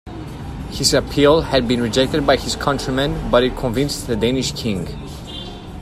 His 0.71 0.95
appeal 0.95 1.41
had 1.41 1.67
been 1.67 1.79
rejected 1.79 2.25
by 2.25 2.35
his 2.35 2.55
countrymen, 2.55 3.29
but 3.29 3.43
it 3.43 3.55
convinced 3.55 4.07
the 4.07 4.15
Danish 4.15 4.51
King. 4.53 4.87